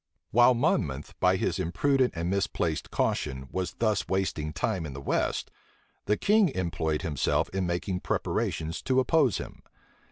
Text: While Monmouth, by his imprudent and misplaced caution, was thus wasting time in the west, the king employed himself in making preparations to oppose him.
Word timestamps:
While 0.31 0.55
Monmouth, 0.55 1.13
by 1.19 1.35
his 1.35 1.59
imprudent 1.59 2.13
and 2.15 2.27
misplaced 2.27 2.89
caution, 2.89 3.47
was 3.51 3.73
thus 3.75 4.07
wasting 4.09 4.51
time 4.51 4.83
in 4.87 4.93
the 4.93 4.99
west, 4.99 5.51
the 6.05 6.17
king 6.17 6.49
employed 6.55 7.03
himself 7.03 7.49
in 7.49 7.67
making 7.67 7.99
preparations 7.99 8.81
to 8.81 8.99
oppose 8.99 9.37
him. 9.37 9.61